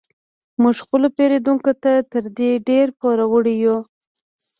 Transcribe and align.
موږ 0.61 0.75
خپلو 0.85 1.07
پیرودونکو 1.17 1.71
ته 1.83 1.91
تر 2.11 2.23
دې 2.37 2.51
ډیر 2.67 2.87
پور 2.99 3.17
وړ 3.31 3.45
یو 3.63 3.77